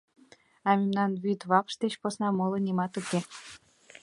[0.67, 3.19] —А мемнан вӱд вакш деч посна моло нимат уке.